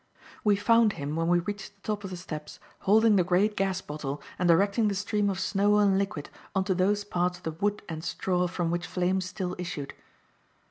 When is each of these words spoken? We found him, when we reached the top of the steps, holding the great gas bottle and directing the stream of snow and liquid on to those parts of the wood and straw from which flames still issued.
We 0.43 0.55
found 0.55 0.93
him, 0.93 1.15
when 1.15 1.27
we 1.27 1.37
reached 1.41 1.75
the 1.75 1.81
top 1.83 2.03
of 2.03 2.09
the 2.09 2.17
steps, 2.17 2.59
holding 2.89 3.17
the 3.17 3.23
great 3.23 3.55
gas 3.55 3.81
bottle 3.81 4.19
and 4.39 4.47
directing 4.47 4.87
the 4.87 4.95
stream 4.95 5.29
of 5.29 5.39
snow 5.39 5.77
and 5.77 5.99
liquid 5.99 6.31
on 6.55 6.63
to 6.63 6.73
those 6.73 7.03
parts 7.03 7.37
of 7.37 7.43
the 7.43 7.51
wood 7.51 7.83
and 7.87 8.03
straw 8.03 8.47
from 8.47 8.71
which 8.71 8.87
flames 8.87 9.25
still 9.25 9.53
issued. 9.59 9.93